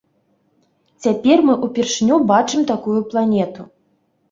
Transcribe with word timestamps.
Цяпер 1.07 1.37
мы 1.51 1.59
ўпершыню 1.67 2.19
бачым 2.33 2.67
такую 2.73 2.99
планету. 3.15 3.71